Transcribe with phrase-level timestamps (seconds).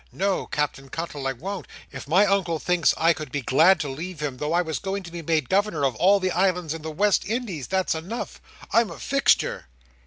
[0.11, 1.67] No, Captain Cuttle, I won't.
[1.91, 5.03] If my Uncle thinks I could be glad to leave him, though I was going
[5.03, 8.41] to be made Governor of all the Islands in the West Indies, that's enough.
[8.73, 9.67] I'm a fixture."